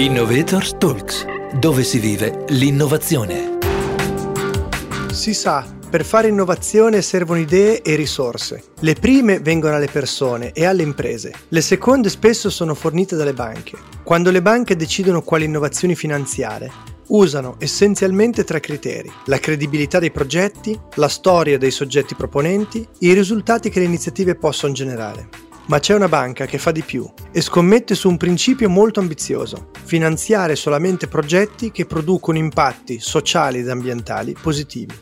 Innovators 0.00 0.76
Talks, 0.78 1.26
dove 1.58 1.84
si 1.84 1.98
vive 1.98 2.46
l'innovazione. 2.48 3.58
Si 5.12 5.34
sa, 5.34 5.66
per 5.90 6.06
fare 6.06 6.28
innovazione 6.28 7.02
servono 7.02 7.38
idee 7.38 7.82
e 7.82 7.96
risorse. 7.96 8.62
Le 8.78 8.94
prime 8.94 9.40
vengono 9.40 9.74
alle 9.74 9.88
persone 9.88 10.52
e 10.52 10.64
alle 10.64 10.84
imprese, 10.84 11.34
le 11.48 11.60
seconde 11.60 12.08
spesso 12.08 12.48
sono 12.48 12.74
fornite 12.74 13.14
dalle 13.14 13.34
banche. 13.34 13.76
Quando 14.02 14.30
le 14.30 14.40
banche 14.40 14.74
decidono 14.74 15.20
quali 15.20 15.44
innovazioni 15.44 15.94
finanziare, 15.94 16.72
usano 17.08 17.56
essenzialmente 17.58 18.42
tre 18.42 18.60
criteri, 18.60 19.12
la 19.26 19.36
credibilità 19.36 19.98
dei 19.98 20.10
progetti, 20.10 20.80
la 20.94 21.08
storia 21.08 21.58
dei 21.58 21.70
soggetti 21.70 22.14
proponenti, 22.14 22.88
i 23.00 23.12
risultati 23.12 23.68
che 23.68 23.80
le 23.80 23.84
iniziative 23.84 24.34
possono 24.34 24.72
generare. 24.72 25.49
Ma 25.70 25.78
c'è 25.78 25.94
una 25.94 26.08
banca 26.08 26.46
che 26.46 26.58
fa 26.58 26.72
di 26.72 26.82
più 26.82 27.08
e 27.30 27.40
scommette 27.40 27.94
su 27.94 28.08
un 28.08 28.16
principio 28.16 28.68
molto 28.68 28.98
ambizioso, 28.98 29.70
finanziare 29.84 30.56
solamente 30.56 31.06
progetti 31.06 31.70
che 31.70 31.86
producono 31.86 32.38
impatti 32.38 32.98
sociali 32.98 33.60
ed 33.60 33.68
ambientali 33.68 34.34
positivi. 34.34 34.98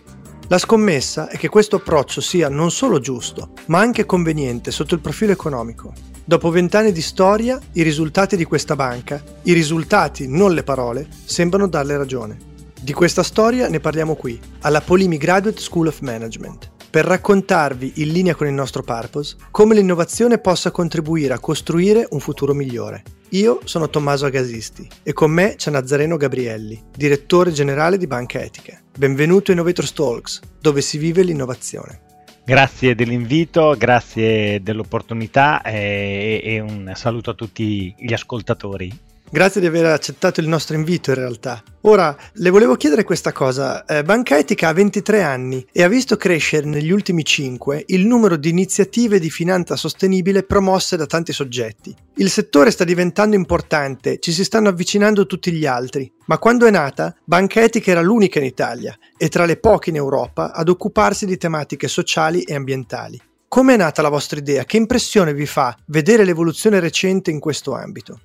La 0.49 0.59
scommessa 0.59 1.31
è 1.31 1.39
che 1.39 1.49
questo 1.49 1.77
approccio 1.77 2.21
sia 2.21 2.51
non 2.51 2.71
solo 2.71 3.01
giusto, 3.01 3.53
ma 3.69 3.79
anche 3.79 4.05
conveniente 4.05 4.71
sotto 4.71 4.93
il 4.93 5.01
profilo 5.01 5.33
economico. 5.33 5.95
Dopo 6.23 6.51
vent'anni 6.51 6.93
di 6.93 7.01
storia, 7.01 7.59
i 7.73 7.83
risultati 7.83 8.37
di 8.37 8.45
questa 8.45 8.77
banca, 8.77 9.23
i 9.45 9.55
risultati, 9.55 10.29
non 10.29 10.53
le 10.53 10.65
parole, 10.65 11.09
sembrano 11.25 11.67
darle 11.67 11.97
ragione. 11.97 12.37
Di 12.79 12.93
questa 12.93 13.23
storia 13.23 13.71
ne 13.71 13.81
parliamo 13.81 14.17
qui, 14.17 14.39
alla 14.61 14.83
Polimi 14.83 15.17
Graduate 15.17 15.63
School 15.63 15.87
of 15.87 16.01
Management 16.01 16.77
per 16.99 17.07
raccontarvi, 17.07 17.93
in 17.99 18.11
linea 18.11 18.35
con 18.35 18.49
il 18.49 18.53
nostro 18.53 18.83
purpose, 18.83 19.37
come 19.53 19.77
l'innovazione 19.77 20.39
possa 20.39 20.73
contribuire 20.73 21.33
a 21.33 21.39
costruire 21.39 22.09
un 22.11 22.19
futuro 22.19 22.55
migliore. 22.55 23.05
Io 23.29 23.61
sono 23.63 23.89
Tommaso 23.89 24.27
Agasisti 24.27 24.89
e 25.05 25.13
con 25.13 25.31
me 25.31 25.55
c'è 25.55 25.71
Nazareno 25.71 26.17
Gabrielli, 26.17 26.87
direttore 26.97 27.53
generale 27.53 27.99
di 27.99 28.09
Banca 28.09 28.41
Etiche. 28.41 28.83
Benvenuto 28.97 29.53
a 29.53 29.55
Innovators 29.55 29.93
Talks, 29.93 30.41
dove 30.61 30.81
si 30.81 30.99
vive 30.99 31.23
l'innovazione. 31.23 32.01
Grazie 32.45 32.97
dell'invito, 32.97 33.77
grazie 33.79 34.61
dell'opportunità 34.61 35.63
e, 35.63 36.41
e 36.43 36.59
un 36.59 36.91
saluto 36.97 37.31
a 37.31 37.35
tutti 37.35 37.95
gli 37.97 38.13
ascoltatori. 38.13 39.07
Grazie 39.31 39.61
di 39.61 39.67
aver 39.67 39.85
accettato 39.85 40.41
il 40.41 40.49
nostro 40.49 40.75
invito 40.75 41.11
in 41.11 41.17
realtà. 41.17 41.63
Ora, 41.83 42.17
le 42.33 42.49
volevo 42.49 42.77
chiedere 42.77 43.05
questa 43.05 43.31
cosa. 43.31 43.85
Eh, 43.85 44.03
Banca 44.03 44.39
Etica 44.39 44.69
ha 44.69 44.73
23 44.73 45.23
anni 45.23 45.67
e 45.71 45.83
ha 45.83 45.89
visto 45.89 46.17
crescere 46.17 46.67
negli 46.67 46.91
ultimi 46.91 47.23
5 47.23 47.85
il 47.89 48.07
numero 48.07 48.37
di 48.37 48.49
iniziative 48.49 49.19
di 49.19 49.29
finanza 49.29 49.77
sostenibile 49.77 50.45
promosse 50.45 50.97
da 50.97 51.05
tanti 51.05 51.35
soggetti. 51.35 51.95
Il 52.15 52.31
settore 52.31 52.71
sta 52.71 52.85
diventando 52.85 53.37
importante, 53.37 54.19
ci 54.19 54.33
si 54.33 54.45
stanno 54.45 54.71
avvicinando 54.71 55.27
tutti 55.27 55.53
gli 55.53 55.67
altri, 55.67 56.11
ma 56.25 56.39
quando 56.39 56.65
è 56.65 56.71
nata, 56.71 57.15
Banca 57.23 57.61
Etica 57.61 57.91
era 57.91 58.01
l'unica 58.01 58.39
in 58.39 58.47
Italia 58.47 58.97
e 59.17 59.29
tra 59.29 59.45
le 59.45 59.59
poche 59.59 59.91
in 59.91 59.97
Europa 59.97 60.53
ad 60.53 60.71
occuparsi 60.71 61.27
di 61.27 61.37
tematiche 61.37 61.87
sociali 61.87 62.43
e 62.45 62.55
ambientali. 62.55 63.21
Come 63.47 63.75
è 63.75 63.77
nata 63.79 64.03
la 64.03 64.11
vostra 64.11 64.39
idea? 64.39 64.65
Che 64.65 64.77
impressione 64.77 65.33
vi 65.33 65.47
fa 65.47 65.75
vedere 65.87 66.25
l'evoluzione 66.25 66.81
recente 66.81 67.31
in 67.31 67.41
questo 67.41 67.75
ambito? 67.75 68.21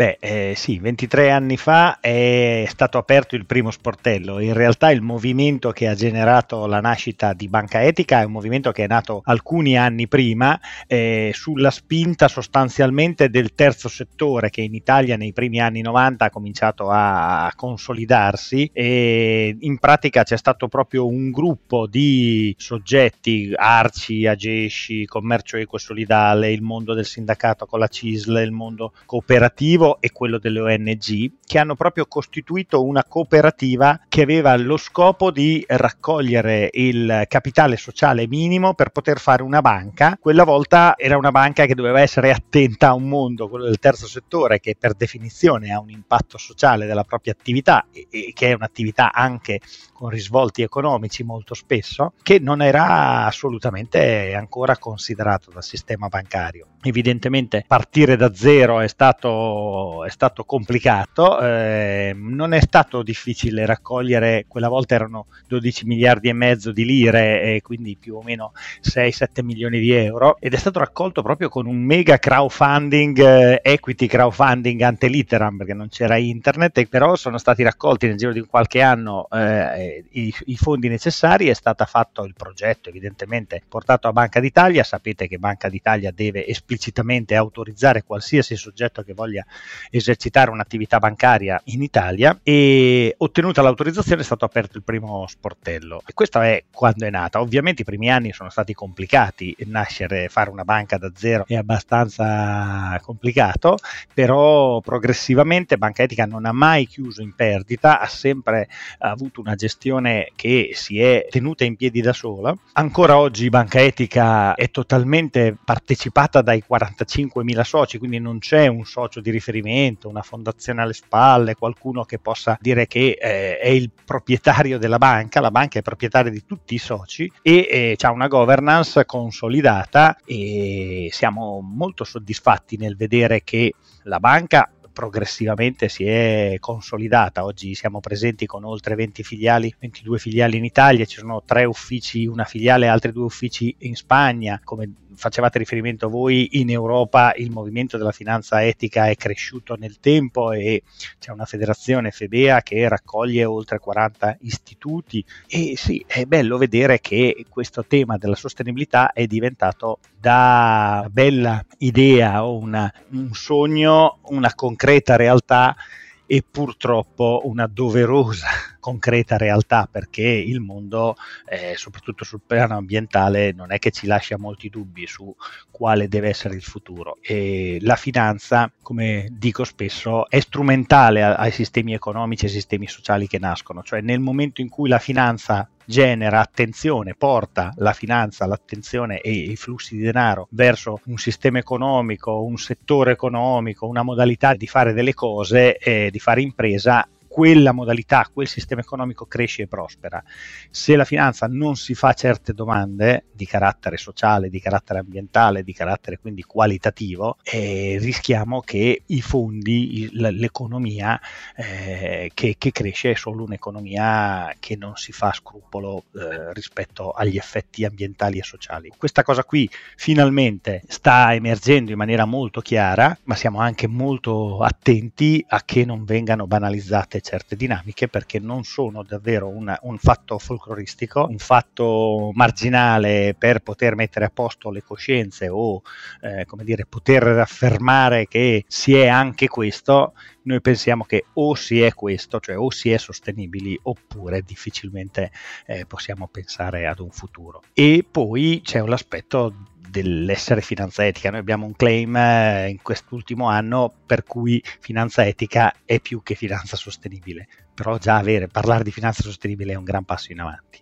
Beh, 0.00 0.16
eh, 0.18 0.54
sì, 0.56 0.78
23 0.78 1.30
anni 1.30 1.58
fa 1.58 2.00
è 2.00 2.64
stato 2.68 2.96
aperto 2.96 3.36
il 3.36 3.44
primo 3.44 3.70
sportello. 3.70 4.40
In 4.40 4.54
realtà 4.54 4.90
il 4.90 5.02
movimento 5.02 5.72
che 5.72 5.88
ha 5.88 5.94
generato 5.94 6.64
la 6.64 6.80
nascita 6.80 7.34
di 7.34 7.48
Banca 7.48 7.82
Etica 7.82 8.22
è 8.22 8.24
un 8.24 8.32
movimento 8.32 8.72
che 8.72 8.84
è 8.84 8.86
nato 8.86 9.20
alcuni 9.24 9.76
anni 9.76 10.08
prima, 10.08 10.58
eh, 10.86 11.32
sulla 11.34 11.70
spinta 11.70 12.28
sostanzialmente 12.28 13.28
del 13.28 13.52
terzo 13.52 13.90
settore 13.90 14.48
che 14.48 14.62
in 14.62 14.74
Italia 14.74 15.18
nei 15.18 15.34
primi 15.34 15.60
anni 15.60 15.82
90 15.82 16.24
ha 16.24 16.30
cominciato 16.30 16.88
a 16.88 17.52
consolidarsi 17.54 18.70
e 18.72 19.54
in 19.60 19.78
pratica 19.78 20.22
c'è 20.22 20.38
stato 20.38 20.68
proprio 20.68 21.06
un 21.06 21.30
gruppo 21.30 21.86
di 21.86 22.54
soggetti, 22.56 23.52
Arci, 23.54 24.26
Agesci, 24.26 25.04
Commercio 25.04 25.58
Eco 25.58 25.76
e 25.76 25.80
Solidale, 25.80 26.52
il 26.52 26.62
mondo 26.62 26.94
del 26.94 27.04
sindacato 27.04 27.66
con 27.66 27.80
la 27.80 27.88
CISL, 27.88 28.38
il 28.38 28.50
mondo 28.50 28.94
cooperativo 29.04 29.88
e 29.98 30.12
quello 30.12 30.38
delle 30.38 30.60
ONG, 30.60 31.32
che 31.44 31.58
hanno 31.58 31.74
proprio 31.74 32.06
costituito 32.06 32.84
una 32.84 33.04
cooperativa 33.04 34.00
che 34.08 34.22
aveva 34.22 34.56
lo 34.56 34.76
scopo 34.76 35.30
di 35.30 35.64
raccogliere 35.66 36.68
il 36.72 37.24
capitale 37.28 37.76
sociale 37.76 38.26
minimo 38.28 38.74
per 38.74 38.90
poter 38.90 39.18
fare 39.18 39.42
una 39.42 39.60
banca. 39.60 40.16
Quella 40.20 40.44
volta 40.44 40.94
era 40.96 41.16
una 41.16 41.30
banca 41.30 41.66
che 41.66 41.74
doveva 41.74 42.00
essere 42.00 42.30
attenta 42.30 42.88
a 42.88 42.94
un 42.94 43.08
mondo, 43.08 43.48
quello 43.48 43.64
del 43.64 43.78
terzo 43.78 44.06
settore, 44.06 44.60
che 44.60 44.76
per 44.78 44.94
definizione 44.94 45.72
ha 45.72 45.80
un 45.80 45.90
impatto 45.90 46.38
sociale 46.38 46.86
della 46.86 47.04
propria 47.04 47.32
attività 47.32 47.86
e, 47.92 48.06
e 48.10 48.32
che 48.34 48.50
è 48.50 48.54
un'attività 48.54 49.12
anche 49.12 49.60
con 49.92 50.08
risvolti 50.08 50.62
economici 50.62 51.22
molto 51.22 51.54
spesso, 51.54 52.14
che 52.22 52.38
non 52.38 52.62
era 52.62 53.26
assolutamente 53.26 54.34
ancora 54.34 54.78
considerato 54.78 55.50
dal 55.50 55.62
sistema 55.62 56.08
bancario. 56.08 56.66
Evidentemente 56.82 57.62
partire 57.66 58.16
da 58.16 58.32
zero 58.32 58.80
è 58.80 58.88
stato, 58.88 60.02
è 60.06 60.08
stato 60.08 60.44
complicato, 60.44 61.38
eh, 61.38 62.14
non 62.16 62.54
è 62.54 62.60
stato 62.60 63.02
difficile 63.02 63.66
raccogliere, 63.66 64.46
quella 64.48 64.68
volta 64.68 64.94
erano 64.94 65.26
12 65.46 65.84
miliardi 65.84 66.30
e 66.30 66.32
mezzo 66.32 66.72
di 66.72 66.86
lire 66.86 67.42
e 67.42 67.60
quindi 67.60 67.98
più 68.00 68.16
o 68.16 68.22
meno 68.22 68.52
6-7 68.82 69.44
milioni 69.44 69.78
di 69.78 69.92
euro 69.92 70.38
ed 70.40 70.54
è 70.54 70.56
stato 70.56 70.78
raccolto 70.78 71.20
proprio 71.20 71.50
con 71.50 71.66
un 71.66 71.76
mega 71.76 72.16
crowdfunding, 72.16 73.18
eh, 73.18 73.60
equity 73.62 74.06
crowdfunding 74.06 74.80
ante 74.80 75.08
litteram 75.08 75.58
perché 75.58 75.74
non 75.74 75.88
c'era 75.90 76.16
internet, 76.16 76.78
e 76.78 76.86
però 76.86 77.14
sono 77.14 77.36
stati 77.36 77.62
raccolti 77.62 78.06
nel 78.06 78.16
giro 78.16 78.32
di 78.32 78.40
qualche 78.40 78.80
anno 78.80 79.28
eh, 79.30 80.04
i, 80.12 80.32
i, 80.46 80.56
fondi 80.56 80.88
necessari, 80.88 81.48
è 81.48 81.54
stato 81.54 81.84
fatto 81.84 82.24
il 82.24 82.32
progetto 82.34 82.88
evidentemente 82.88 83.60
portato 83.68 84.08
a 84.08 84.12
Banca 84.12 84.40
d'Italia, 84.40 84.82
sapete 84.82 85.28
che 85.28 85.38
Banca 85.38 85.68
d'Italia 85.68 86.10
deve 86.10 86.46
esplicitamente 86.70 87.34
autorizzare 87.34 88.04
qualsiasi 88.04 88.54
soggetto 88.54 89.02
che 89.02 89.12
voglia 89.12 89.44
esercitare 89.90 90.50
un'attività 90.50 90.98
bancaria 90.98 91.60
in 91.64 91.82
Italia 91.82 92.38
e 92.44 93.14
ottenuta 93.18 93.60
l'autorizzazione 93.60 94.20
è 94.20 94.24
stato 94.24 94.44
aperto 94.44 94.76
il 94.76 94.84
primo 94.84 95.26
sportello 95.26 96.02
e 96.06 96.12
questo 96.12 96.40
è 96.40 96.62
quando 96.70 97.06
è 97.06 97.10
nata. 97.10 97.40
Ovviamente 97.40 97.82
i 97.82 97.84
primi 97.84 98.08
anni 98.10 98.32
sono 98.32 98.50
stati 98.50 98.72
complicati, 98.72 99.56
nascere, 99.66 100.28
fare 100.28 100.50
una 100.50 100.64
banca 100.64 100.96
da 100.96 101.10
zero 101.14 101.44
è 101.46 101.56
abbastanza 101.56 102.98
complicato, 103.02 103.76
però 104.14 104.80
progressivamente 104.80 105.76
Banca 105.76 106.04
Etica 106.04 106.26
non 106.26 106.46
ha 106.46 106.52
mai 106.52 106.86
chiuso 106.86 107.22
in 107.22 107.34
perdita, 107.34 108.00
ha 108.00 108.06
sempre 108.06 108.68
avuto 108.98 109.40
una 109.40 109.56
gestione 109.56 110.30
che 110.36 110.70
si 110.74 111.00
è 111.00 111.26
tenuta 111.28 111.64
in 111.64 111.74
piedi 111.74 112.00
da 112.00 112.12
sola. 112.12 112.56
Ancora 112.74 113.18
oggi 113.18 113.48
Banca 113.48 113.80
Etica 113.80 114.54
è 114.54 114.70
totalmente 114.70 115.56
partecipata 115.62 116.42
dai 116.42 116.59
45.000 116.68 117.62
soci, 117.62 117.98
quindi 117.98 118.18
non 118.18 118.38
c'è 118.38 118.66
un 118.66 118.84
socio 118.84 119.20
di 119.20 119.30
riferimento, 119.30 120.08
una 120.08 120.22
fondazione 120.22 120.82
alle 120.82 120.92
spalle, 120.92 121.54
qualcuno 121.54 122.04
che 122.04 122.18
possa 122.18 122.58
dire 122.60 122.86
che 122.86 123.18
eh, 123.20 123.58
è 123.58 123.68
il 123.68 123.90
proprietario 124.04 124.78
della 124.78 124.98
banca, 124.98 125.40
la 125.40 125.50
banca 125.50 125.78
è 125.78 125.82
proprietaria 125.82 126.30
di 126.30 126.44
tutti 126.44 126.74
i 126.74 126.78
soci 126.78 127.30
e 127.42 127.68
eh, 127.70 127.96
ha 128.00 128.10
una 128.10 128.28
governance 128.28 129.04
consolidata 129.04 130.16
e 130.24 131.08
siamo 131.12 131.60
molto 131.60 132.04
soddisfatti 132.04 132.76
nel 132.76 132.96
vedere 132.96 133.42
che 133.44 133.74
la 134.04 134.18
banca 134.18 134.70
progressivamente 134.92 135.88
si 135.88 136.04
è 136.04 136.56
consolidata. 136.60 137.44
Oggi 137.44 137.74
siamo 137.74 138.00
presenti 138.00 138.46
con 138.46 138.64
oltre 138.64 138.94
20 138.94 139.22
filiali, 139.22 139.74
22 139.78 140.18
filiali 140.18 140.56
in 140.56 140.64
Italia, 140.64 141.04
ci 141.04 141.18
sono 141.18 141.42
tre 141.44 141.64
uffici, 141.64 142.26
una 142.26 142.44
filiale 142.44 142.86
e 142.86 142.88
altri 142.88 143.12
due 143.12 143.24
uffici 143.24 143.74
in 143.78 143.96
Spagna, 143.96 144.60
come 144.62 144.92
facevate 145.20 145.58
riferimento 145.58 146.08
voi, 146.08 146.48
in 146.60 146.70
Europa 146.70 147.34
il 147.36 147.50
movimento 147.50 147.98
della 147.98 148.10
finanza 148.10 148.64
etica 148.64 149.08
è 149.08 149.16
cresciuto 149.16 149.76
nel 149.76 150.00
tempo 150.00 150.52
e 150.52 150.82
c'è 151.18 151.30
una 151.30 151.44
federazione 151.44 152.10
Fedea 152.10 152.62
che 152.62 152.88
raccoglie 152.88 153.44
oltre 153.44 153.78
40 153.78 154.38
istituti 154.40 155.22
e 155.46 155.74
sì, 155.76 156.02
è 156.06 156.24
bello 156.24 156.56
vedere 156.56 157.00
che 157.00 157.44
questo 157.50 157.84
tema 157.84 158.16
della 158.16 158.34
sostenibilità 158.34 159.12
è 159.12 159.26
diventato 159.26 159.98
da 160.18 161.06
bella 161.10 161.64
idea 161.78 162.44
o 162.44 162.56
una, 162.56 162.92
un 163.10 163.32
sogno, 163.32 164.18
una 164.24 164.54
concreta 164.80 165.16
realtà 165.16 165.76
e 166.24 166.42
purtroppo 166.48 167.42
una 167.44 167.66
doverosa 167.66 168.48
concreta 168.80 169.36
realtà 169.36 169.88
perché 169.90 170.22
il 170.22 170.60
mondo, 170.60 171.16
eh, 171.46 171.74
soprattutto 171.76 172.24
sul 172.24 172.40
piano 172.44 172.76
ambientale, 172.76 173.52
non 173.52 173.72
è 173.72 173.78
che 173.78 173.90
ci 173.90 174.06
lascia 174.06 174.38
molti 174.38 174.68
dubbi 174.68 175.06
su 175.06 175.34
quale 175.70 176.08
deve 176.08 176.28
essere 176.28 176.54
il 176.54 176.62
futuro. 176.62 177.18
E 177.20 177.78
la 177.82 177.96
finanza, 177.96 178.70
come 178.82 179.28
dico 179.30 179.64
spesso, 179.64 180.28
è 180.28 180.40
strumentale 180.40 181.22
ai 181.22 181.52
sistemi 181.52 181.94
economici 181.94 182.44
e 182.44 182.48
ai 182.48 182.54
sistemi 182.54 182.88
sociali 182.88 183.28
che 183.28 183.38
nascono, 183.38 183.82
cioè 183.82 184.00
nel 184.00 184.20
momento 184.20 184.60
in 184.60 184.68
cui 184.68 184.88
la 184.88 184.98
finanza 184.98 185.68
genera 185.90 186.38
attenzione, 186.40 187.14
porta 187.14 187.72
la 187.78 187.92
finanza, 187.92 188.46
l'attenzione 188.46 189.20
e 189.20 189.32
i 189.32 189.56
flussi 189.56 189.96
di 189.96 190.02
denaro 190.02 190.46
verso 190.50 191.00
un 191.06 191.18
sistema 191.18 191.58
economico, 191.58 192.44
un 192.44 192.56
settore 192.56 193.10
economico, 193.10 193.88
una 193.88 194.04
modalità 194.04 194.54
di 194.54 194.68
fare 194.68 194.92
delle 194.92 195.14
cose, 195.14 195.76
eh, 195.76 196.10
di 196.12 196.18
fare 196.20 196.42
impresa, 196.42 197.06
quella 197.30 197.70
modalità, 197.70 198.28
quel 198.32 198.48
sistema 198.48 198.80
economico 198.80 199.24
cresce 199.24 199.62
e 199.62 199.66
prospera. 199.68 200.20
Se 200.68 200.96
la 200.96 201.04
finanza 201.04 201.46
non 201.46 201.76
si 201.76 201.94
fa 201.94 202.12
certe 202.12 202.52
domande 202.52 203.26
di 203.32 203.46
carattere 203.46 203.98
sociale, 203.98 204.50
di 204.50 204.58
carattere 204.58 204.98
ambientale, 204.98 205.62
di 205.62 205.72
carattere 205.72 206.18
quindi 206.18 206.42
qualitativo, 206.42 207.36
eh, 207.44 207.98
rischiamo 208.00 208.60
che 208.62 209.02
i 209.06 209.20
fondi, 209.22 210.08
l'economia 210.10 211.20
eh, 211.54 212.32
che, 212.34 212.56
che, 212.58 212.72
cresce 212.72 213.12
è 213.12 213.14
solo 213.14 213.44
un'economia 213.44 214.56
che 214.58 214.74
non 214.74 214.96
si 214.96 215.12
fa 215.12 215.32
scrupolo 215.32 216.06
eh, 216.16 216.52
rispetto 216.52 217.12
agli 217.12 217.36
effetti 217.36 217.84
ambientali 217.84 218.38
e 218.38 218.42
sociali. 218.42 218.92
Questa 218.96 219.22
cosa 219.22 219.44
qui 219.44 219.70
finalmente 219.94 220.82
sta 220.88 221.32
emergendo 221.32 221.92
in 221.92 221.96
maniera 221.96 222.24
molto 222.24 222.60
chiara, 222.60 223.16
ma 223.24 223.36
siamo 223.36 223.60
anche 223.60 223.86
molto 223.86 224.64
attenti 224.64 225.44
a 225.46 225.62
che 225.64 225.84
non 225.84 226.04
vengano 226.04 226.48
banalizzate 226.48 227.19
certe 227.20 227.56
dinamiche 227.56 228.08
perché 228.08 228.38
non 228.38 228.64
sono 228.64 229.02
davvero 229.02 229.48
una, 229.48 229.78
un 229.82 229.98
fatto 229.98 230.38
folcloristico, 230.38 231.26
un 231.28 231.38
fatto 231.38 232.30
marginale 232.34 233.34
per 233.38 233.60
poter 233.60 233.94
mettere 233.94 234.26
a 234.26 234.30
posto 234.30 234.70
le 234.70 234.82
coscienze 234.82 235.48
o 235.48 235.82
eh, 236.20 236.44
come 236.46 236.64
dire, 236.64 236.86
poter 236.86 237.26
affermare 237.26 238.26
che 238.26 238.64
si 238.66 238.96
è 238.96 239.08
anche 239.08 239.48
questo, 239.48 240.14
noi 240.42 240.60
pensiamo 240.60 241.04
che 241.04 241.26
o 241.34 241.54
si 241.54 241.82
è 241.82 241.92
questo, 241.92 242.40
cioè 242.40 242.58
o 242.58 242.70
si 242.70 242.90
è 242.90 242.98
sostenibili 242.98 243.78
oppure 243.82 244.42
difficilmente 244.42 245.30
eh, 245.66 245.84
possiamo 245.86 246.28
pensare 246.28 246.86
ad 246.86 247.00
un 247.00 247.10
futuro. 247.10 247.62
E 247.72 248.04
poi 248.08 248.60
c'è 248.64 248.80
un 248.80 248.92
aspetto 248.92 249.54
dell'essere 249.90 250.60
finanza 250.60 251.04
etica. 251.04 251.30
Noi 251.30 251.40
abbiamo 251.40 251.66
un 251.66 251.74
claim 251.74 252.16
eh, 252.16 252.68
in 252.70 252.80
quest'ultimo 252.82 253.48
anno 253.48 253.92
per 254.06 254.24
cui 254.24 254.62
finanza 254.80 255.26
etica 255.26 255.74
è 255.84 256.00
più 256.00 256.22
che 256.22 256.34
finanza 256.34 256.76
sostenibile, 256.76 257.48
però 257.74 257.98
già 257.98 258.16
avere, 258.16 258.46
parlare 258.46 258.84
di 258.84 258.90
finanza 258.90 259.22
sostenibile 259.22 259.72
è 259.72 259.76
un 259.76 259.84
gran 259.84 260.04
passo 260.04 260.32
in 260.32 260.40
avanti. 260.40 260.80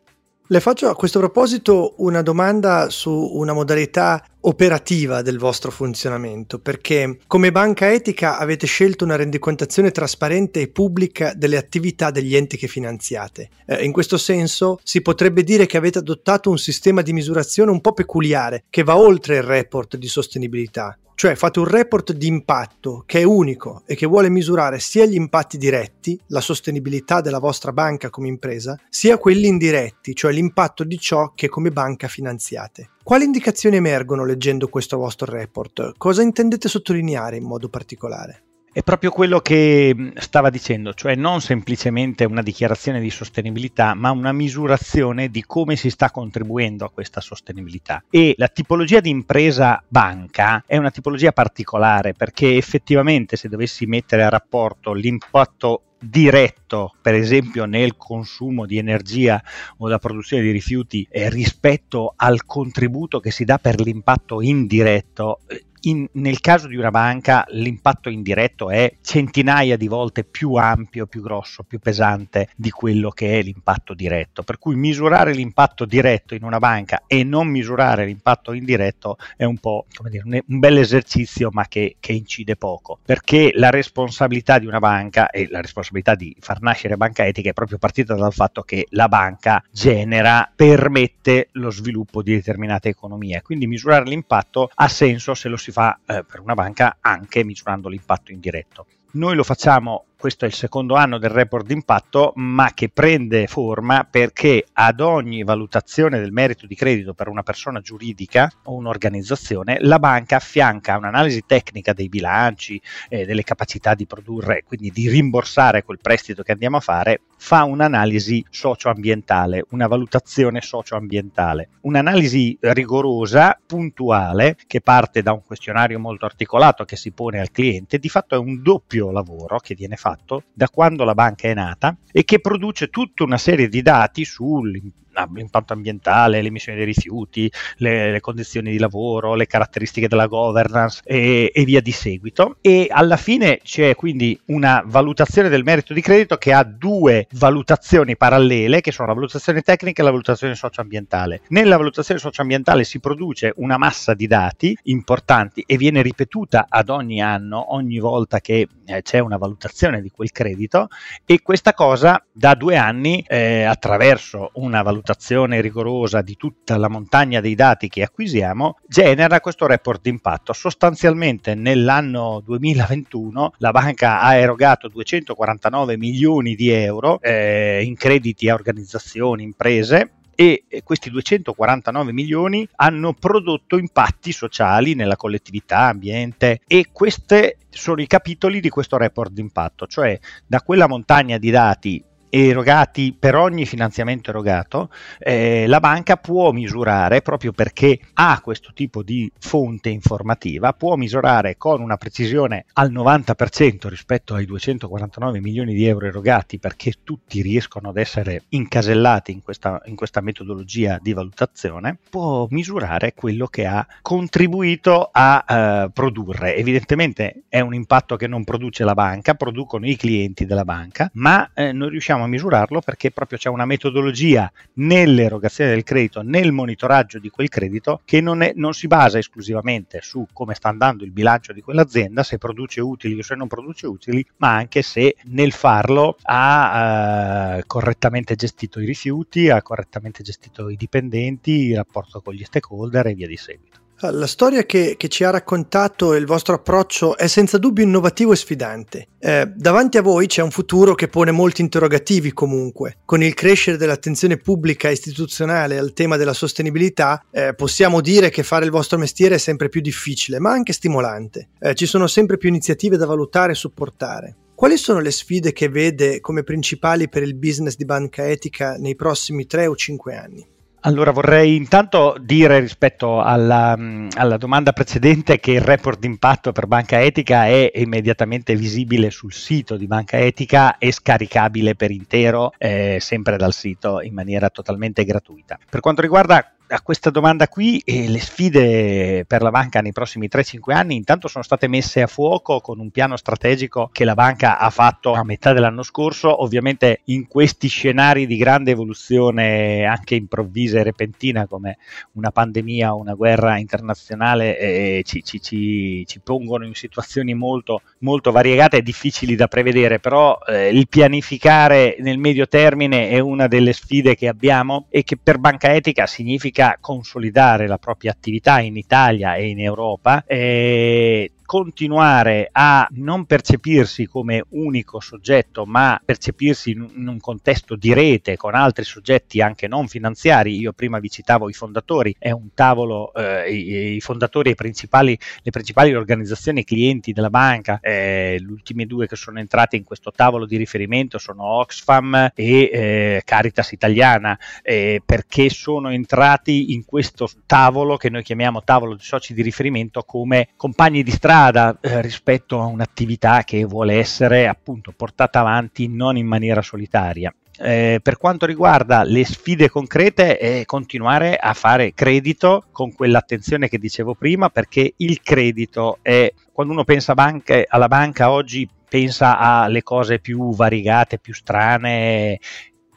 Le 0.51 0.61
faccio 0.61 0.89
a 0.89 0.97
questo 0.97 1.19
proposito 1.19 1.95
una 1.99 2.23
domanda 2.23 2.89
su 2.89 3.11
una 3.13 3.53
modalità 3.53 4.25
operativa 4.41 5.23
del 5.23 5.39
vostro 5.39 5.71
funzionamento, 5.71 6.59
perché 6.59 7.19
come 7.27 7.51
banca 7.51 7.93
etica 7.93 8.39
avete 8.39 8.67
scelto 8.67 9.05
una 9.05 9.17
rendicontazione 9.17 9.91
trasparente 9.91 10.61
e 10.61 10.69
pubblica 10.69 11.33
delle 11.35 11.57
attività 11.57 12.11
degli 12.11 12.37
enti 12.37 12.57
che 12.57 12.69
finanziate. 12.69 13.51
Eh, 13.67 13.85
in 13.85 13.93
questo 13.93 14.17
senso 14.17 14.79
si 14.83 15.03
potrebbe 15.03 15.43
dire 15.43 15.67
che 15.67 15.77
avete 15.77 15.99
adottato 15.99 16.51
un 16.51 16.59
sistema 16.59 17.03
di 17.03 17.13
misurazione 17.13 17.71
un 17.71 17.81
po' 17.81 17.93
peculiare, 17.93 18.65
che 18.71 18.83
va 18.85 18.97
oltre 18.97 19.37
il 19.37 19.43
report 19.43 19.97
di 19.97 20.09
sostenibilità. 20.09 20.97
Cioè 21.19 21.35
fate 21.35 21.59
un 21.59 21.65
report 21.65 22.13
di 22.13 22.29
impatto 22.29 23.03
che 23.05 23.19
è 23.19 23.25
unico 23.25 23.83
e 23.87 23.97
che 23.97 24.07
vuole 24.07 24.29
misurare 24.29 24.79
sia 24.79 25.05
gli 25.05 25.17
impatti 25.17 25.59
diretti, 25.59 26.17
la 26.29 26.41
sostenibilità 26.41 27.21
della 27.21 27.41
vostra 27.41 27.73
banca 27.73 28.09
come 28.09 28.29
impresa, 28.29 28.79
sia 28.89 29.19
quelli 29.19 29.49
indiretti, 29.49 30.15
cioè 30.15 30.31
l'impatto 30.31 30.85
di 30.85 30.97
ciò 30.97 31.33
che 31.35 31.49
come 31.49 31.73
banca 31.73 32.07
finanziate. 32.07 32.91
Quali 33.09 33.25
indicazioni 33.25 33.77
emergono 33.77 34.27
leggendo 34.27 34.69
questo 34.69 34.99
vostro 34.99 35.33
report? 35.33 35.95
Cosa 35.97 36.21
intendete 36.21 36.69
sottolineare 36.69 37.39
in 37.39 37.45
modo 37.45 37.71
particolare? 37.71 38.43
È 38.71 38.83
proprio 38.83 39.11
quello 39.11 39.41
che 39.41 40.13
stava 40.17 40.51
dicendo, 40.51 40.93
cioè 40.93 41.15
non 41.15 41.41
semplicemente 41.41 42.27
una 42.27 42.43
dichiarazione 42.43 43.01
di 43.01 43.09
sostenibilità, 43.09 43.95
ma 43.95 44.11
una 44.11 44.33
misurazione 44.33 45.31
di 45.31 45.43
come 45.47 45.75
si 45.75 45.89
sta 45.89 46.11
contribuendo 46.11 46.85
a 46.85 46.91
questa 46.91 47.23
sostenibilità. 47.23 48.05
E 48.11 48.35
la 48.37 48.49
tipologia 48.49 49.01
di 49.01 49.09
impresa 49.09 49.83
banca 49.89 50.63
è 50.67 50.77
una 50.77 50.91
tipologia 50.91 51.33
particolare 51.33 52.13
perché 52.13 52.59
effettivamente 52.59 53.37
se 53.37 53.49
dovessi 53.49 53.87
mettere 53.87 54.23
a 54.23 54.29
rapporto 54.29 54.93
l'impatto 54.93 55.85
diretto, 56.01 56.95
per 57.01 57.15
esempio 57.15 57.65
nel 57.65 57.97
consumo 57.97 58.67
di 58.67 58.79
energia 58.79 59.43
o 59.79 59.89
la 59.89 59.99
produzione 59.99 60.43
di 60.43 60.51
rifiuti, 60.51 61.07
eh, 61.11 61.29
rispetto 61.29 62.15
al 62.17 62.45
contributo 62.45 63.21
che 63.21 63.31
si 63.31 63.45
dà 63.45 63.59
per 63.59 63.81
l'impatto 63.81 64.41
indiretto, 64.41 65.41
eh, 65.49 65.65
in, 65.83 66.09
nel 66.13 66.41
caso 66.41 66.67
di 66.67 66.77
una 66.77 66.91
banca 66.91 67.45
l'impatto 67.51 68.09
indiretto 68.09 68.71
è 68.71 68.97
centinaia 69.01 69.77
di 69.77 69.87
volte 69.87 70.25
più 70.25 70.55
ampio, 70.55 71.07
più 71.07 71.23
grosso, 71.23 71.63
più 71.63 71.79
pesante 71.79 72.49
di 72.57 72.71
quello 72.71 73.11
che 73.11 73.39
è 73.39 73.43
l'impatto 73.43 73.95
diretto. 73.95 74.43
Per 74.43 74.59
cui 74.59 74.75
misurare 74.75 75.33
l'impatto 75.33 75.85
diretto 75.85 76.35
in 76.35 76.45
una 76.45 76.59
banca 76.59 77.03
e 77.07 77.23
non 77.23 77.49
misurare 77.49 78.07
l'impatto 78.07 78.53
indiretto 78.53 79.19
è 79.37 79.45
un 79.45 79.59
po' 79.59 79.87
dire, 80.09 80.43
un, 80.47 80.59
bel 80.59 80.79
esercizio 80.79 81.51
ma 81.53 81.67
che, 81.69 81.97
che 82.01 82.13
incide 82.13 82.57
poco, 82.57 82.99
perché 83.05 83.53
la 83.55 83.71
responsabilità 83.71 84.59
di 84.59 84.67
una 84.67 84.79
banca 84.79 85.31
e 85.31 85.47
la 85.49 85.61
responsabilità 85.61 86.15
di 86.15 86.35
far 86.41 86.61
nascere 86.61 86.97
banca 86.97 87.27
etica 87.27 87.51
è 87.51 87.53
proprio 87.53 87.79
partita 87.79 88.15
dal 88.15 88.33
fatto 88.33 88.63
che 88.63 88.87
la 88.91 89.09
banca 89.09 89.63
genera, 89.71 90.51
permette 90.55 91.49
lo 91.53 91.71
sviluppo 91.71 92.23
di 92.23 92.35
determinate 92.35 92.89
economie. 92.89 93.43
Quindi 93.43 93.67
misurare 93.67 94.05
l'impatto 94.05 94.71
ha 94.75 94.89
senso 94.89 95.35
se 95.35 95.49
lo 95.49 95.57
si 95.57 95.69
si 95.69 95.73
fa 95.79 96.01
eh, 96.07 96.25
per 96.25 96.41
una 96.41 96.55
banca 96.55 96.97
anche 97.01 97.45
misurando 97.45 97.89
l'impatto 97.89 98.33
indiretto. 98.33 98.87
Noi 99.13 99.37
lo 99.37 99.45
facciamo 99.45 100.07
questo 100.19 100.47
è 100.47 100.49
il 100.49 100.55
secondo 100.55 100.97
anno 100.97 101.17
del 101.17 101.31
report 101.31 101.65
d'impatto, 101.65 102.33
ma 102.35 102.73
che 102.75 102.89
prende 102.89 103.47
forma 103.47 104.03
perché 104.03 104.65
ad 104.73 104.99
ogni 104.99 105.45
valutazione 105.45 106.19
del 106.19 106.33
merito 106.33 106.67
di 106.67 106.75
credito 106.75 107.15
per 107.15 107.29
una 107.29 107.45
persona 107.45 107.81
giuridica 107.81 108.51
o 108.65 108.75
un'organizzazione, 108.75 109.79
la 109.83 110.01
banca 110.01 110.35
affianca 110.35 110.97
un'analisi 110.97 111.45
tecnica 111.47 111.93
dei 111.93 112.09
bilanci, 112.09 112.83
eh, 113.09 113.27
delle 113.27 113.45
capacità 113.45 113.95
di 113.95 114.07
produrre, 114.07 114.65
quindi 114.67 114.91
di 114.91 115.09
rimborsare 115.09 115.85
quel 115.85 116.01
prestito 116.03 116.43
che 116.43 116.51
andiamo 116.51 116.79
a 116.79 116.81
fare, 116.81 117.21
fa 117.37 117.63
un'analisi 117.63 118.45
socioambientale, 118.51 119.67
una 119.71 119.87
valutazione 119.87 120.61
socioambientale, 120.61 121.69
un'analisi 121.83 122.59
rigorosa, 122.63 123.57
puntuale, 123.65 124.57
che 124.67 124.81
parte 124.81 125.23
da 125.23 125.31
un 125.31 125.45
questionario 125.45 126.01
molto 126.01 126.25
articolato 126.25 126.85
che 126.85 126.97
si 126.97 127.13
pone 127.13 127.39
al 127.39 127.53
cliente, 127.53 127.99
di 127.99 128.09
fatto 128.09 128.35
è 128.35 128.39
un 128.39 128.61
doppio 128.61 129.13
lavoro 129.13 129.61
che 129.61 129.77
viene 129.77 129.95
fatto 129.95 130.08
fatto 130.09 130.45
da 130.55 130.69
quando 130.69 131.05
la 131.05 131.15
banca 131.15 131.49
è 131.49 131.55
nata 131.55 131.97
e 132.11 132.25
che 132.25 132.41
produce 132.41 132.89
tutta 132.89 133.25
una 133.25 133.37
serie 133.37 133.69
di 133.69 133.83
dati 133.83 134.25
sull'impatto 134.25 135.08
l'impatto 135.33 135.73
ambientale, 135.73 136.41
le 136.43 136.49
emissioni 136.49 136.79
dei 136.79 136.87
rifiuti, 136.87 137.51
le, 137.77 138.13
le, 138.13 138.21
condizioni 138.21 138.71
di 138.71 138.79
lavoro, 138.79 139.35
le 139.35 139.47
caratteristiche 139.47 140.09
della 140.09 140.27
governance 140.27 141.01
e, 141.05 141.51
e, 141.53 141.65
via 141.65 141.81
di 141.81 141.93
seguito. 141.93 142.57
E 142.61 142.87
alla 142.91 143.17
fine 143.17 143.61
c'è 143.63 143.95
quindi 143.95 144.39
una 144.47 144.83
valutazione 144.85 145.49
del 145.49 145.65
merito 145.65 145.93
di 145.93 146.01
credito 146.01 146.37
che 146.37 146.53
ha 146.53 146.63
due 146.63 147.27
valutazioni 147.33 148.17
parallele, 148.17 148.81
che 148.81 148.93
sono 148.93 149.09
la 149.09 149.15
valutazione 149.15 149.63
tecnica 149.63 150.03
e 150.03 150.05
la 150.05 150.11
valutazione 150.11 150.55
socioambientale. 150.55 151.41
Nella 151.49 151.77
valutazione 151.77 152.21
socioambientale 152.21 152.85
si 152.85 153.01
produce 153.01 153.53
una 153.57 153.79
massa 153.79 154.15
di 154.15 154.27
dati 154.27 154.77
importanti 154.85 155.65
e 155.67 155.77
viene 155.77 156.03
ripetuta 156.03 156.67
ad 156.69 156.89
ogni 156.89 157.21
anno, 157.21 157.75
ogni 157.75 157.99
volta 157.99 158.41
che 158.41 158.69
eh, 158.85 159.03
c'è 159.03 159.19
una 159.19 159.37
valutazione 159.37 160.01
di 160.01 160.11
quel 160.11 160.31
credito 160.31 160.89
e 161.25 161.43
questa 161.43 161.75
cosa 161.75 162.23
da 162.33 162.55
due 162.55 162.77
anni 162.77 163.25
eh, 163.27 163.65
attraverso 163.65 164.51
una 164.55 164.83
valutazione 164.83 165.07
valutazione 165.09 165.61
rigorosa 165.63 166.21
di 166.21 166.37
tutta 166.37 166.77
la 166.77 166.89
montagna 166.89 167.41
dei 167.41 167.55
dati 167.55 167.89
che 167.89 168.03
acquisiamo, 168.03 168.79
genera 168.87 169.41
questo 169.41 169.67
report 169.67 170.03
di 170.03 170.11
impatto. 170.11 170.53
Sostanzialmente 170.53 171.55
nell'anno 171.55 172.43
2021 172.45 173.55
la 173.59 173.71
banca 173.71 174.21
ha 174.21 174.35
erogato 174.35 174.89
249 174.89 175.97
milioni 175.97 176.55
di 176.55 176.69
euro 176.69 177.21
eh, 177.23 177.83
in 177.83 177.95
crediti 177.97 178.49
a 178.49 178.55
organizzazioni, 178.55 179.43
imprese 179.43 180.13
e 180.35 180.67
questi 180.85 181.11
249 181.11 182.13
milioni 182.13 182.69
hanno 182.77 183.13
prodotto 183.13 183.77
impatti 183.77 184.31
sociali 184.31 184.95
nella 184.95 185.17
collettività, 185.17 185.89
ambiente 185.89 186.61
e 186.69 186.91
questi 186.93 187.57
sono 187.71 188.01
i 188.01 188.07
capitoli 188.07 188.61
di 188.61 188.69
questo 188.69 188.97
report 188.97 189.33
di 189.33 189.41
impatto, 189.41 189.89
cioè 189.89 190.17
da 190.47 190.61
quella 190.63 190.87
montagna 190.87 191.39
di 191.39 191.51
dati 191.51 192.05
erogati 192.31 193.15
per 193.19 193.35
ogni 193.35 193.67
finanziamento 193.67 194.31
erogato, 194.31 194.91
eh, 195.19 195.67
la 195.67 195.81
banca 195.81 196.17
può 196.17 196.53
misurare, 196.53 197.23
proprio 197.23 197.53
perché 197.53 197.99
ha 198.15 198.41
questo 198.43 198.73
tipo 198.75 199.03
di 199.03 199.31
fonte 199.39 199.89
informativa, 199.89 200.73
può 200.73 200.97
misurare 200.97 201.57
con 201.57 201.81
una 201.81 201.97
precisione 201.97 202.67
al 202.75 202.93
90% 202.93 203.89
rispetto 203.89 204.35
ai 204.35 204.45
249 204.45 205.41
milioni 205.41 205.75
di 205.75 205.87
euro 205.87 206.07
erogati, 206.07 206.59
perché 206.59 206.95
tutti 207.03 207.43
riescono 207.43 207.89
ad 207.91 207.97
essere 207.97 208.45
incasellati 208.51 209.33
in 209.33 209.43
questa, 209.43 209.81
in 209.87 209.97
questa 209.97 210.21
metodologia 210.21 210.99
di 211.01 211.13
valutazione, 211.13 211.99
può 212.11 212.47
misurare 212.51 213.15
quello 213.15 213.47
che 213.47 213.67
ha 213.67 213.87
contribuito 214.03 215.09
a 215.13 215.45
eh, 215.47 215.91
produrre. 215.93 216.57
Evidentemente 216.57 217.43
è 217.49 217.61
un 217.61 217.75
impatto 217.75 218.17
che 218.17 218.27
non 218.27 218.45
produce 218.45 218.85
la 218.85 218.95
banca, 218.95 219.35
producono 219.35 219.87
i 219.87 219.97
clienti 219.97 220.47
della 220.47 220.65
banca, 220.65 221.11
ma 221.15 221.51
eh, 221.55 221.73
noi 221.73 221.91
riusciamo 221.91 222.18
a 222.25 222.29
misurarlo 222.29 222.81
perché 222.81 223.11
proprio 223.11 223.39
c'è 223.39 223.49
una 223.49 223.65
metodologia 223.65 224.51
nell'erogazione 224.75 225.71
del 225.71 225.83
credito, 225.85 226.23
nel 226.23 226.53
monitoraggio 226.53 227.19
di 227.19 227.31
quel 227.31 227.49
credito 227.49 228.01
che 228.05 228.21
non, 228.21 228.43
è, 228.43 228.53
non 228.55 228.73
si 228.73 228.87
basa 228.87 229.19
esclusivamente 229.19 230.01
su 230.03 230.27
come 230.33 230.55
sta 230.55 230.69
andando 230.69 231.05
il 231.05 231.11
bilancio 231.11 231.53
di 231.53 231.61
quell'azienda, 231.61 232.23
se 232.23 232.39
produce 232.39 232.81
utili 232.81 233.19
o 233.19 233.23
se 233.23 233.35
non 233.35 233.49
produce 233.49 233.87
utili, 233.87 234.25
ma 234.37 234.55
anche 234.55 234.83
se 234.83 235.17
nel 235.25 235.53
farlo 235.53 236.17
ha 236.23 237.57
eh, 237.59 237.65
correttamente 237.67 238.35
gestito 238.35 238.81
i 238.81 238.87
rifiuti, 238.87 239.51
ha 239.51 239.63
correttamente 239.63 240.23
gestito 240.23 240.69
i 240.69 240.77
dipendenti, 240.77 241.69
il 241.69 241.77
rapporto 241.77 242.21
con 242.21 242.35
gli 242.35 242.45
stakeholder 242.45 243.09
e 243.09 243.15
via 243.15 243.27
di 243.27 243.37
seguito. 243.37 243.88
La 244.01 244.29
storia 244.29 244.65
che, 244.65 244.95
che, 244.97 245.09
ci 245.09 245.25
ha 245.25 245.31
raccontato 245.31 246.15
il 246.15 246.25
vostro 246.25 246.55
approccio 246.55 247.17
è 247.17 247.27
senza 247.27 247.59
dubbio 247.59 247.83
innovativo 247.83 248.31
e 248.31 248.37
sfidante. 248.37 249.09
Eh, 249.19 249.51
davanti 249.53 249.99
a 249.99 250.03
voi 250.03 250.29
c'è 250.29 250.41
un 250.41 250.53
futuro 250.53 250.95
che 250.95 251.09
pone 251.09 251.33
molti 251.33 251.63
interrogativi 251.63 252.33
comunque. 252.33 252.99
Con 253.05 253.25
il 253.25 253.35
crescere 253.35 253.77
dell'attenzione 253.77 254.37
pubblica 254.37 254.89
e 254.89 254.93
istituzionale 254.93 255.79
al 255.79 255.95
tema 255.95 256.17
della 256.17 256.33
sostenibilità, 256.33 257.25
eh, 257.33 257.55
possiamo 257.57 258.01
dire 258.01 258.31
che 258.31 258.45
fare 258.45 258.65
il 258.65 258.71
vostro 258.71 258.99
mestiere 258.99 259.35
è 259.35 259.39
sempre 259.39 259.69
più 259.69 259.81
difficile, 259.81 260.39
ma 260.39 260.53
anche 260.53 260.73
stimolante. 260.73 261.49
Eh, 261.59 261.75
ci 261.75 261.87
sono 261.87 262.07
sempre 262.07 262.37
più 262.37 262.51
iniziative 262.51 262.97
da 262.97 263.07
valutare 263.07 263.51
e 263.51 263.57
supportare. 263.57 264.37
Quali 264.55 264.77
sono 264.77 265.01
le 265.01 265.11
sfide 265.11 265.53
che 265.53 265.69
vede 265.69 266.21
come 266.21 266.45
principali 266.45 267.09
per 267.09 267.25
il 267.25 267.35
business 267.35 267.75
di 267.75 267.85
banca 267.85 268.29
etica 268.29 268.77
nei 268.77 268.95
prossimi 268.95 269.47
3 269.47 269.67
o 269.67 269.75
5 269.75 270.17
anni? 270.17 270.47
Allora 270.83 271.11
vorrei 271.11 271.57
intanto 271.57 272.17
dire 272.21 272.61
rispetto 272.61 273.21
alla, 273.21 273.77
alla, 274.15 274.37
domanda 274.37 274.73
precedente 274.73 275.41
che 275.41 275.53
il 275.53 275.61
report 275.61 275.99
d'impatto 275.99 276.53
per 276.53 276.69
Banca 276.69 277.01
Etica 277.01 277.47
è 277.47 277.73
immediatamente 277.75 278.55
visibile 278.55 279.11
sul 279.11 279.33
sito 279.33 279.77
di 279.77 279.89
Banca 279.89 280.19
Etica 280.19 280.79
e 280.79 280.93
scaricabile 280.93 281.75
per 281.75 281.91
intero 281.91 282.53
eh, 282.59 282.99
sempre 283.01 283.37
dal 283.37 283.53
sito 283.53 284.01
in 284.01 284.15
maniera 284.15 284.51
totalmente 284.51 285.05
gratuita. 285.05 285.59
Per 285.69 285.81
quanto 285.81 286.01
riguarda 286.01 286.53
a 286.71 286.83
questa 286.83 287.11
domanda 287.11 287.49
qui 287.49 287.79
eh, 287.85 288.09
le 288.09 288.21
sfide 288.21 289.25
per 289.27 289.43
la 289.43 289.51
banca 289.51 289.81
nei 289.81 289.93
prossimi 289.93 290.29
3-5 290.31 290.73
anni 290.73 290.97
intanto 290.97 291.29
sono 291.29 291.43
state 291.43 291.67
messe 291.67 292.03
a 292.03 292.07
fuoco 292.07 292.61
con 292.61 292.79
un 292.79 292.91
piano 292.91 293.17
strategico 293.17 293.89
che 293.93 294.05
la 294.05 294.15
banca 294.15 294.59
ha 294.59 294.69
fatto 294.71 295.13
a 295.13 295.25
metà 295.25 295.53
dell'anno 295.53 295.83
scorso, 295.83 296.43
ovviamente 296.43 297.01
in 297.05 297.27
questi 297.27 297.69
scenari 297.69 298.27
di 298.27 298.37
grande 298.37 298.73
evoluzione 298.73 299.85
anche 299.85 300.15
improvvisa 300.15 300.79
e 300.79 300.83
repentina 300.83 301.47
come 301.47 301.79
una 302.13 302.31
pandemia 302.31 302.95
o 302.95 302.99
una 302.99 303.15
guerra 303.15 303.59
internazionale 303.59 304.59
eh, 304.59 305.03
ci, 305.05 305.25
ci, 305.25 305.41
ci, 305.41 306.05
ci, 306.07 306.21
pongono 306.21 306.67
in 306.67 306.75
situazioni 306.75 307.33
molto, 307.35 307.83
molto 308.01 308.31
variegate 308.31 308.79
e 308.79 308.83
difficili 308.83 309.35
da 309.37 309.47
prevedere, 309.49 310.01
però 310.01 310.39
eh, 310.47 310.69
il 310.69 310.89
pianificare 310.89 311.97
nel 312.01 312.19
medio 312.19 312.47
termine 312.47 313.09
è 313.09 313.19
una 313.19 313.47
delle 313.47 313.73
sfide 313.73 314.15
che 314.15 314.29
abbiamo 314.29 314.87
e 314.91 315.05
che 315.05 315.17
per 315.17 315.39
banca 315.39 315.73
etica 315.73 316.07
significa 316.07 316.58
significa 316.59 316.77
consolidare 316.81 317.69
la 317.69 317.79
propria 317.79 318.11
attività 318.11 318.59
in 318.61 318.77
Italia 318.77 319.37
e 319.37 319.49
in 319.49 319.61
Europa. 319.61 320.25
E 320.27 321.31
continuare 321.49 322.51
a 322.53 322.87
non 322.91 323.25
percepirsi 323.25 324.05
come 324.05 324.45
unico 324.51 325.01
soggetto, 325.01 325.65
ma 325.65 325.99
percepirsi 326.05 326.73
in 326.73 327.09
un 327.09 327.19
contesto 327.19 327.75
di 327.75 327.95
rete 327.95 328.37
con 328.37 328.55
altri 328.55 328.85
soggetti 328.85 329.41
anche 329.41 329.67
non 329.67 329.89
finanziari. 329.89 330.59
Io 330.59 330.75
prima 330.75 330.99
vi 330.99 331.09
citavo 331.09 331.49
i 331.49 331.55
fondatori, 331.55 332.15
è 332.19 332.33
un 332.33 332.49
tavolo, 332.53 333.15
eh, 333.15 333.95
i, 333.95 334.01
fondatori 334.01 334.51
e 334.51 334.57
principali, 334.57 335.19
le 335.43 335.51
principali 335.51 335.95
organizzazioni 335.95 336.65
clienti 336.65 337.15
della 337.15 337.31
banca, 337.31 337.81
eh, 337.81 338.37
gli 338.39 338.51
ultimi 338.51 338.85
due 338.85 339.07
che 339.07 339.17
sono 339.17 339.39
entrati 339.39 339.77
in 339.77 339.85
questo 339.85 340.13
tavolo 340.15 340.45
di 340.45 340.59
riferimento 340.59 341.17
sono 341.17 341.45
Oxfam 341.45 342.31
e 342.35 342.71
eh, 342.71 343.23
Caritas 343.25 343.73
Italiana, 343.73 344.39
eh, 344.63 345.01
perché 345.03 345.49
sono 345.49 345.89
entrati 345.89 346.75
in 346.75 346.85
questo 346.85 347.27
tavolo 347.47 347.97
che 347.97 348.11
noi 348.11 348.23
chiamiamo 348.23 348.63
tavolo 348.63 348.95
di 348.95 349.03
soci 349.03 349.33
di 349.33 349.41
riferimento 349.41 350.03
come 350.03 350.49
compagni 350.55 351.03
di 351.03 351.11
strada 351.11 351.37
strada 351.39 351.79
eh, 351.81 352.03
rispetto 352.03 352.61
a 352.61 352.65
un'attività 352.65 353.45
che 353.45 353.65
vuole 353.65 353.95
essere 353.95 354.49
appunto 354.49 354.93
portata 354.97 355.39
avanti 355.39 355.87
non 355.87 356.17
in 356.17 356.27
maniera 356.27 356.63
solitaria. 356.63 357.33
Eh, 357.61 358.01
per 358.03 358.19
quanto 358.19 358.45
riguarda 358.45 359.05
le 359.05 359.25
sfide 359.25 359.69
concrete 359.69 360.37
è 360.37 360.65
continuare 360.65 361.37
a 361.37 361.55
fare 361.55 361.93
credito 361.93 362.65
con 362.73 362.93
quell'attenzione 362.93 363.69
che 363.69 363.79
dicevo 363.79 364.15
prima 364.15 364.49
perché 364.49 364.95
il 364.97 365.21
credito 365.23 365.99
è 366.03 366.33
quando 366.53 366.73
uno 366.73 366.85
pensa 366.85 367.15
banche, 367.15 367.67
alla 367.69 367.89
banca 367.89 368.31
oggi 368.31 368.69
pensa 368.89 369.39
alle 369.39 369.83
cose 369.83 370.19
più 370.19 370.55
variegate, 370.55 371.19
più 371.19 371.35
strane 371.35 372.39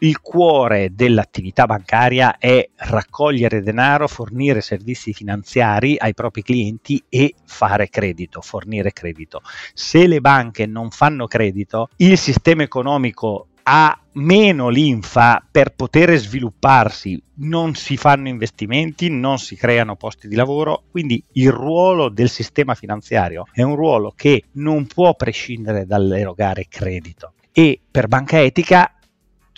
il 0.04 0.20
cuore 0.20 0.94
dell'attività 0.94 1.66
bancaria 1.66 2.38
è 2.38 2.68
raccogliere 2.76 3.62
denaro, 3.62 4.08
fornire 4.08 4.62
servizi 4.62 5.14
finanziari 5.14 5.96
ai 5.98 6.14
propri 6.14 6.42
clienti 6.42 7.04
e 7.08 7.36
fare 7.46 7.90
credito, 7.90 8.42
fornire 8.42 8.94
credito. 8.94 9.42
Se 9.74 10.08
le 10.08 10.20
banche 10.20 10.66
non 10.66 10.90
fanno 10.90 11.28
credito, 11.28 11.90
il 11.98 12.18
sistema 12.18 12.64
economico 12.64 13.48
ha 13.64 13.96
meno 14.14 14.70
linfa 14.70 15.46
per 15.50 15.76
poter 15.76 16.18
svilupparsi, 16.18 17.22
non 17.36 17.76
si 17.76 17.96
fanno 17.96 18.28
investimenti, 18.28 19.08
non 19.08 19.38
si 19.38 19.56
creano 19.56 19.96
posti 19.96 20.28
di 20.28 20.36
lavoro, 20.36 20.86
quindi 20.90 21.24
il 21.34 21.52
ruolo 21.52 22.10
del 22.10 22.30
sistema 22.30 22.74
finanziario 22.74 23.46
è 23.52 23.62
un 23.62 23.76
ruolo 23.76 24.14
che 24.16 24.46
non 24.54 24.88
può 24.88 25.14
prescindere 25.14 25.86
dall'erogare 25.86 26.66
credito. 26.68 27.34
E 27.52 27.80
per 27.92 28.08
banca 28.08 28.42
etica 28.42 28.96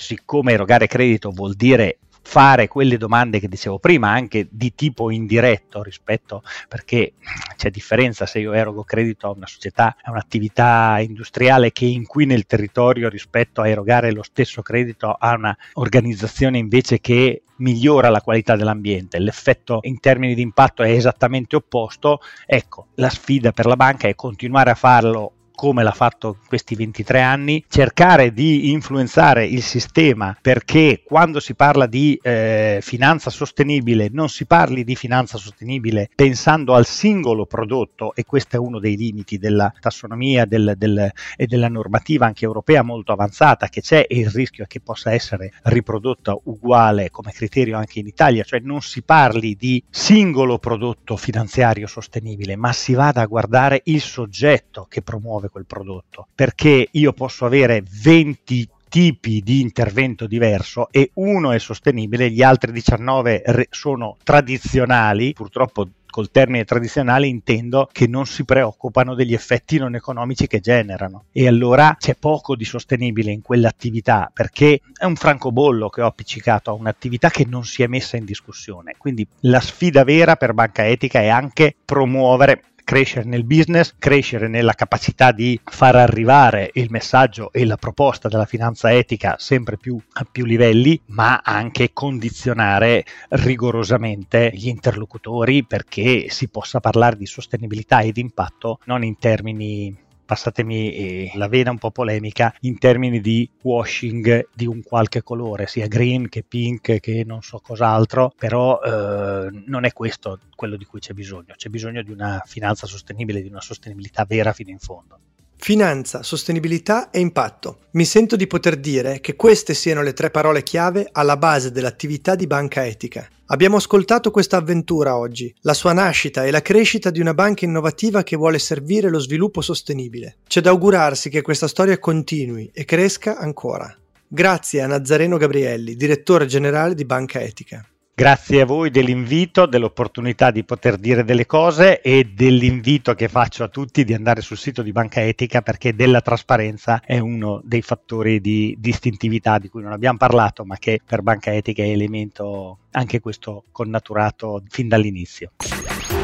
siccome 0.03 0.51
erogare 0.51 0.87
credito 0.87 1.31
vuol 1.31 1.53
dire 1.55 1.99
fare 2.25 2.69
quelle 2.69 2.97
domande 2.97 3.39
che 3.39 3.49
dicevo 3.49 3.79
prima, 3.79 4.09
anche 4.09 4.47
di 4.49 4.73
tipo 4.73 5.11
indiretto 5.11 5.83
rispetto, 5.83 6.41
perché 6.69 7.13
c'è 7.57 7.69
differenza 7.69 8.25
se 8.25 8.39
io 8.39 8.53
erogo 8.53 8.83
credito 8.83 9.27
a 9.27 9.31
una 9.31 9.45
società, 9.45 9.97
a 10.01 10.11
un'attività 10.11 10.97
industriale 10.99 11.71
che 11.71 11.85
inquina 11.85 12.33
il 12.33 12.45
territorio 12.45 13.09
rispetto 13.09 13.61
a 13.61 13.67
erogare 13.67 14.13
lo 14.13 14.23
stesso 14.23 14.61
credito 14.61 15.11
a 15.11 15.33
un'organizzazione 15.33 16.57
invece 16.57 16.99
che 17.01 17.43
migliora 17.57 18.09
la 18.09 18.21
qualità 18.21 18.55
dell'ambiente, 18.55 19.19
l'effetto 19.19 19.79
in 19.83 19.99
termini 19.99 20.33
di 20.33 20.41
impatto 20.41 20.81
è 20.81 20.91
esattamente 20.91 21.57
opposto, 21.57 22.19
ecco, 22.45 22.87
la 22.95 23.09
sfida 23.09 23.51
per 23.51 23.65
la 23.65 23.75
banca 23.75 24.07
è 24.07 24.15
continuare 24.15 24.71
a 24.71 24.75
farlo 24.75 25.33
come 25.63 25.81
l'ha 25.81 25.91
fatto 25.91 26.39
in 26.41 26.47
questi 26.49 26.75
23 26.75 27.21
anni, 27.21 27.63
cercare 27.69 28.33
di 28.33 28.71
influenzare 28.71 29.45
il 29.45 29.61
sistema 29.61 30.35
perché 30.41 31.03
quando 31.05 31.39
si 31.39 31.55
parla 31.55 31.85
di 31.85 32.19
eh, 32.21 32.79
finanza 32.81 33.29
sostenibile 33.29 34.09
non 34.11 34.27
si 34.27 34.45
parli 34.45 34.83
di 34.83 34.97
finanza 34.97 35.37
sostenibile 35.37 36.09
pensando 36.13 36.73
al 36.73 36.85
singolo 36.85 37.45
prodotto 37.45 38.13
e 38.13 38.25
questo 38.25 38.57
è 38.57 38.59
uno 38.59 38.79
dei 38.79 38.97
limiti 38.97 39.37
della 39.37 39.71
tassonomia 39.79 40.43
del, 40.43 40.73
del, 40.75 41.09
e 41.37 41.45
della 41.47 41.69
normativa 41.69 42.25
anche 42.25 42.43
europea 42.43 42.81
molto 42.81 43.13
avanzata 43.13 43.69
che 43.69 43.79
c'è 43.79 44.05
e 44.09 44.17
il 44.17 44.29
rischio 44.31 44.65
è 44.65 44.67
che 44.67 44.81
possa 44.81 45.13
essere 45.13 45.53
riprodotta 45.63 46.37
uguale 46.43 47.09
come 47.09 47.31
criterio 47.31 47.77
anche 47.77 47.99
in 47.99 48.07
Italia, 48.07 48.43
cioè 48.43 48.59
non 48.59 48.81
si 48.81 49.01
parli 49.01 49.55
di 49.55 49.81
singolo 49.89 50.59
prodotto 50.59 51.15
finanziario 51.15 51.87
sostenibile 51.87 52.57
ma 52.57 52.73
si 52.73 52.93
vada 52.93 53.21
a 53.21 53.27
guardare 53.27 53.79
il 53.85 54.01
soggetto 54.01 54.87
che 54.89 55.01
promuove 55.01 55.43
promuove 55.43 55.49
quel 55.53 55.65
prodotto, 55.65 56.27
perché 56.33 56.89
io 56.91 57.13
posso 57.13 57.45
avere 57.45 57.83
20 58.01 58.69
tipi 58.89 59.41
di 59.41 59.61
intervento 59.61 60.27
diverso 60.27 60.87
e 60.91 61.11
uno 61.15 61.51
è 61.51 61.59
sostenibile, 61.59 62.29
gli 62.29 62.43
altri 62.43 62.71
19 62.71 63.41
re- 63.45 63.67
sono 63.69 64.17
tradizionali, 64.23 65.33
purtroppo 65.33 65.87
col 66.13 66.29
termine 66.29 66.63
tradizionale 66.63 67.25
intendo 67.25 67.89
che 67.91 68.05
non 68.05 68.27
si 68.27 68.45
preoccupano 68.45 69.15
degli 69.15 69.33
effetti 69.33 69.79
non 69.79 69.95
economici 69.95 70.45
che 70.45 70.59
generano 70.59 71.23
e 71.31 71.47
allora 71.47 71.95
c'è 71.97 72.13
poco 72.13 72.55
di 72.55 72.65
sostenibile 72.65 73.31
in 73.31 73.41
quell'attività 73.41 74.29
perché 74.31 74.79
è 74.95 75.05
un 75.05 75.15
francobollo 75.15 75.89
che 75.89 76.03
ho 76.03 76.05
appiccicato 76.05 76.69
a 76.69 76.73
un'attività 76.73 77.31
che 77.31 77.47
non 77.47 77.65
si 77.65 77.81
è 77.81 77.87
messa 77.87 78.15
in 78.15 78.25
discussione. 78.25 78.93
Quindi 78.95 79.27
la 79.39 79.59
sfida 79.59 80.03
vera 80.03 80.35
per 80.35 80.53
banca 80.53 80.85
etica 80.85 81.19
è 81.19 81.29
anche 81.29 81.75
promuovere 81.83 82.61
crescere 82.83 83.27
nel 83.27 83.45
business, 83.45 83.95
crescere 83.97 84.47
nella 84.47 84.73
capacità 84.73 85.31
di 85.31 85.59
far 85.63 85.95
arrivare 85.95 86.69
il 86.73 86.87
messaggio 86.89 87.51
e 87.51 87.65
la 87.65 87.77
proposta 87.77 88.27
della 88.27 88.45
finanza 88.45 88.91
etica 88.91 89.35
sempre 89.39 89.77
più 89.77 89.99
a 90.13 90.27
più 90.29 90.45
livelli, 90.45 90.99
ma 91.07 91.41
anche 91.43 91.91
condizionare 91.93 93.05
rigorosamente 93.29 94.51
gli 94.53 94.67
interlocutori 94.67 95.65
perché 95.65 96.29
si 96.29 96.49
possa 96.49 96.79
parlare 96.79 97.17
di 97.17 97.25
sostenibilità 97.25 98.01
e 98.01 98.11
di 98.11 98.21
impatto 98.21 98.79
non 98.85 99.03
in 99.03 99.17
termini 99.17 100.02
passatemi 100.25 100.93
eh, 100.93 101.31
la 101.35 101.47
vena 101.47 101.71
un 101.71 101.77
po' 101.77 101.91
polemica, 101.91 102.53
in 102.61 102.77
termini 102.77 103.21
di 103.21 103.49
washing 103.61 104.49
di 104.53 104.65
un 104.65 104.81
qualche 104.83 105.23
colore, 105.23 105.67
sia 105.67 105.87
green 105.87 106.29
che 106.29 106.43
pink 106.43 106.99
che 106.99 107.23
non 107.25 107.41
so 107.41 107.59
cos'altro, 107.59 108.33
però 108.37 108.79
eh, 108.81 109.49
non 109.65 109.85
è 109.85 109.93
questo 109.93 110.39
quello 110.55 110.77
di 110.77 110.85
cui 110.85 110.99
c'è 110.99 111.13
bisogno, 111.13 111.53
c'è 111.55 111.69
bisogno 111.69 112.01
di 112.01 112.11
una 112.11 112.41
finanza 112.45 112.87
sostenibile, 112.87 113.41
di 113.41 113.49
una 113.49 113.61
sostenibilità 113.61 114.25
vera 114.25 114.53
fino 114.53 114.69
in 114.69 114.79
fondo. 114.79 115.19
Finanza, 115.63 116.23
sostenibilità 116.23 117.09
e 117.09 117.21
impatto. 117.21 117.77
Mi 117.91 118.03
sento 118.03 118.35
di 118.35 118.47
poter 118.47 118.75
dire 118.75 119.21
che 119.21 119.37
queste 119.37 119.73
siano 119.73 120.01
le 120.01 120.11
tre 120.11 120.29
parole 120.29 120.61
chiave 120.61 121.07
alla 121.09 121.37
base 121.37 121.71
dell'attività 121.71 122.35
di 122.35 122.47
banca 122.47 122.85
etica. 122.85 123.25
Abbiamo 123.45 123.77
ascoltato 123.77 124.29
questa 124.29 124.57
avventura 124.57 125.15
oggi, 125.15 125.55
la 125.61 125.73
sua 125.73 125.93
nascita 125.93 126.43
e 126.43 126.51
la 126.51 126.61
crescita 126.61 127.11
di 127.11 127.21
una 127.21 127.33
banca 127.33 127.63
innovativa 127.63 128.23
che 128.23 128.35
vuole 128.35 128.59
servire 128.59 129.09
lo 129.09 129.19
sviluppo 129.19 129.61
sostenibile. 129.61 130.35
C'è 130.45 130.59
da 130.59 130.71
augurarsi 130.71 131.29
che 131.29 131.41
questa 131.41 131.69
storia 131.69 131.97
continui 131.97 132.69
e 132.73 132.83
cresca 132.83 133.37
ancora. 133.37 133.97
Grazie 134.27 134.81
a 134.81 134.87
Nazareno 134.87 135.37
Gabrielli, 135.37 135.95
direttore 135.95 136.45
generale 136.45 136.93
di 136.93 137.05
Banca 137.05 137.39
Etica. 137.39 137.87
Grazie 138.15 138.61
a 138.61 138.65
voi 138.67 138.91
dell'invito, 138.91 139.65
dell'opportunità 139.65 140.51
di 140.51 140.63
poter 140.63 140.97
dire 140.97 141.23
delle 141.23 141.47
cose 141.47 141.99
e 141.99 142.25
dell'invito 142.31 143.15
che 143.15 143.27
faccio 143.27 143.63
a 143.63 143.69
tutti 143.69 144.03
di 144.03 144.13
andare 144.13 144.41
sul 144.41 144.55
sito 144.55 144.83
di 144.83 144.91
Banca 144.91 145.23
Etica 145.23 145.63
perché 145.63 145.95
della 145.95 146.21
trasparenza 146.21 147.01
è 147.03 147.17
uno 147.17 147.59
dei 147.63 147.81
fattori 147.81 148.39
di 148.39 148.75
distintività 148.77 149.57
di 149.57 149.67
cui 149.67 149.81
non 149.81 149.93
abbiamo 149.93 150.19
parlato 150.19 150.63
ma 150.63 150.77
che 150.77 151.01
per 151.03 151.23
Banca 151.23 151.51
Etica 151.55 151.81
è 151.81 151.87
elemento 151.87 152.77
anche 152.91 153.19
questo 153.19 153.63
connaturato 153.71 154.61
fin 154.69 154.87
dall'inizio. 154.87 155.53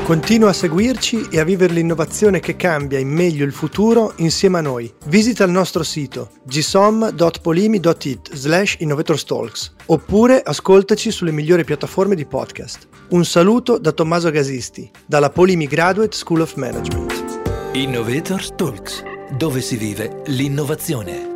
Continua 0.10 0.50
a 0.50 0.54
seguirci 0.54 1.28
e 1.30 1.40
a 1.40 1.44
vivere 1.44 1.72
l'innovazione 1.72 2.40
che 2.40 2.56
cambia 2.56 2.98
in 2.98 3.10
meglio 3.10 3.46
il 3.46 3.54
futuro 3.54 4.14
insieme 4.16 4.58
a 4.58 4.62
noi. 4.62 4.92
Visita 5.06 5.44
il 5.44 5.52
nostro 5.52 5.84
sito 5.84 6.32
gsom.polimi.it 6.46 8.34
slash 8.34 8.78
innovatorstalks 8.80 9.76
oppure 9.86 10.42
ascoltaci 10.42 11.12
sulle 11.12 11.32
migliori 11.32 11.64
piattaforme 11.64 12.16
di 12.16 12.26
podcast. 12.26 12.88
Un 13.10 13.24
saluto 13.24 13.78
da 13.78 13.92
Tommaso 13.92 14.32
Gasisti, 14.32 14.90
dalla 15.06 15.30
Polimi 15.30 15.68
Graduate 15.68 16.18
School 16.18 16.42
of 16.42 16.56
Management. 16.56 17.74
Innovators 17.74 18.54
Talks, 18.56 19.04
dove 19.38 19.62
si 19.62 19.78
vive 19.78 20.24
l'innovazione. 20.26 21.29